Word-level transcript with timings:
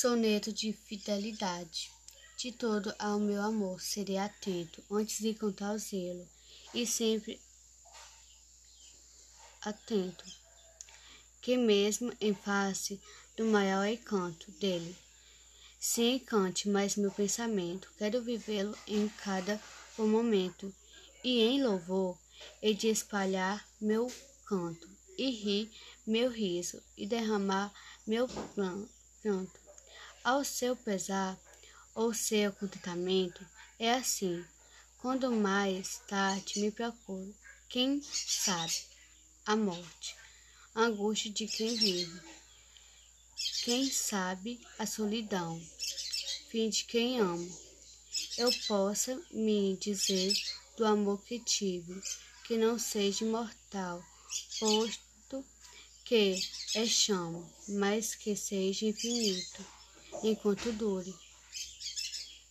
Soneto 0.00 0.52
de 0.52 0.72
fidelidade. 0.72 1.90
De 2.36 2.52
todo 2.52 2.94
ao 3.00 3.18
meu 3.18 3.42
amor 3.42 3.80
serei 3.80 4.16
atento, 4.16 4.80
antes 4.88 5.18
de 5.18 5.34
contar 5.34 5.72
o 5.72 5.78
zelo, 5.78 6.24
e 6.72 6.86
sempre 6.86 7.40
atento, 9.60 10.24
que 11.42 11.56
mesmo 11.56 12.12
em 12.20 12.32
face 12.32 13.00
do 13.36 13.44
maior 13.46 13.84
encanto 13.88 14.52
dele, 14.52 14.96
se 15.80 16.02
encante 16.02 16.68
mais 16.68 16.94
meu 16.94 17.10
pensamento, 17.10 17.92
quero 17.98 18.22
vivê-lo 18.22 18.78
em 18.86 19.08
cada 19.08 19.60
momento, 19.98 20.72
e 21.24 21.40
em 21.40 21.60
louvor 21.60 22.16
e 22.62 22.72
de 22.72 22.86
espalhar 22.86 23.68
meu 23.80 24.06
canto, 24.46 24.88
e 25.18 25.28
rir 25.28 25.72
meu 26.06 26.30
riso, 26.30 26.80
e 26.96 27.04
derramar 27.04 27.74
meu 28.06 28.28
pranto 28.54 29.67
ao 30.28 30.44
seu 30.44 30.76
pesar 30.76 31.40
ou 31.94 32.12
seu 32.12 32.52
contentamento, 32.52 33.42
é 33.78 33.92
assim. 33.94 34.44
Quando 34.98 35.32
mais 35.32 36.02
tarde 36.06 36.60
me 36.60 36.70
procuro, 36.70 37.34
quem 37.66 38.02
sabe 38.02 38.74
a 39.46 39.56
morte, 39.56 40.14
a 40.74 40.82
angústia 40.82 41.32
de 41.32 41.46
quem 41.46 41.74
vive, 41.74 42.20
quem 43.64 43.90
sabe 43.90 44.60
a 44.78 44.84
solidão, 44.84 45.58
fim 46.50 46.68
de 46.68 46.84
quem 46.84 47.18
amo. 47.20 47.50
Eu 48.36 48.52
possa 48.66 49.18
me 49.30 49.78
dizer 49.78 50.34
do 50.76 50.84
amor 50.84 51.24
que 51.24 51.38
tive, 51.40 52.02
que 52.46 52.58
não 52.58 52.78
seja 52.78 53.24
imortal, 53.24 54.04
posto 54.60 55.42
que 56.04 56.38
é 56.74 56.84
chamo, 56.84 57.50
mas 57.66 58.14
que 58.14 58.36
seja 58.36 58.84
infinito 58.84 59.77
enquanto 60.22 60.72
dure. 60.72 61.20